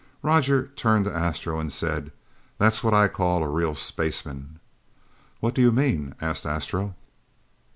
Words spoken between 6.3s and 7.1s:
Astro.